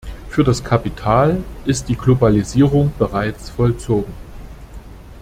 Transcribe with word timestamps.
Für 0.29 0.43
das 0.43 0.63
Kapital 0.63 1.43
ist 1.65 1.87
die 1.87 1.95
Globalisierung 1.95 2.91
bereits 2.97 3.51
vollzogen. 3.51 4.11